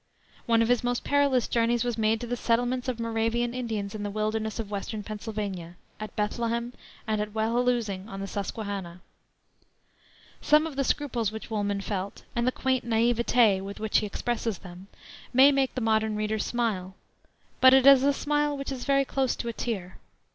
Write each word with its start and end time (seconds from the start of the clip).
One 0.47 0.63
of 0.63 0.67
his 0.67 0.83
most 0.83 1.03
perilous 1.03 1.47
journeys 1.47 1.83
was 1.83 1.95
made 1.95 2.19
to 2.21 2.25
the 2.25 2.35
settlements 2.35 2.87
of 2.87 2.99
Moravian 2.99 3.53
Indians 3.53 3.93
in 3.93 4.01
the 4.01 4.09
wilderness 4.09 4.57
of 4.57 4.71
Western 4.71 5.03
Pennsylvania, 5.03 5.75
at 5.99 6.15
Bethlehem, 6.15 6.73
and 7.05 7.21
at 7.21 7.35
Wehaloosing, 7.35 8.09
on 8.09 8.19
the 8.19 8.25
Susquehanna. 8.25 9.01
Some 10.41 10.65
of 10.65 10.75
the 10.75 10.83
scruples 10.83 11.31
which 11.31 11.51
Woolman 11.51 11.81
felt, 11.81 12.23
and 12.35 12.47
the 12.47 12.51
quaint 12.51 12.83
naïveté 12.83 13.61
with 13.61 13.79
which 13.79 13.99
he 13.99 14.07
expresses 14.07 14.57
them, 14.57 14.87
may 15.33 15.51
make 15.51 15.75
the 15.75 15.81
modern 15.81 16.15
reader 16.15 16.39
smile 16.39 16.95
but 17.59 17.75
it 17.75 17.85
is 17.85 18.01
a 18.01 18.11
smile 18.11 18.57
which 18.57 18.71
is 18.71 18.85
very 18.85 19.05
close 19.05 19.35
to 19.35 19.49
a 19.49 19.53
tear. 19.53 19.99